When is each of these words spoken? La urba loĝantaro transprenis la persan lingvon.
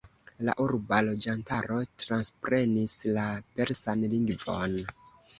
La 0.47 0.53
urba 0.63 0.97
loĝantaro 1.07 1.75
transprenis 2.03 2.95
la 3.17 3.25
persan 3.59 4.01
lingvon. 4.15 4.75